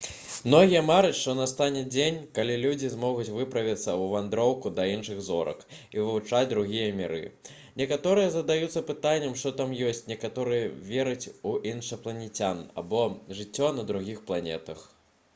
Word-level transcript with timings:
многія 0.45 0.79
мараць 0.85 1.17
што 1.17 1.33
настане 1.39 1.81
дзень 1.95 2.15
калі 2.39 2.55
людзі 2.61 2.87
змогуць 2.93 3.33
выправіцца 3.35 3.75
ў 3.99 4.07
вандроўку 4.13 4.71
да 4.79 4.85
іншых 4.93 5.19
зорак 5.27 5.59
і 5.75 5.75
вывучаць 5.99 6.49
другія 6.55 6.87
міры 7.01 7.19
некаторыя 7.83 8.33
задаюцца 8.37 8.85
пытаннем 8.89 9.37
што 9.43 9.53
там 9.61 9.77
ёсць 9.91 10.03
некаторыя 10.15 10.73
вераць 10.91 11.29
у 11.51 11.55
іншапланецян 11.75 12.65
або 12.85 13.05
жыццё 13.41 13.69
на 13.79 13.89
другіх 13.93 14.25
планетах 14.33 14.87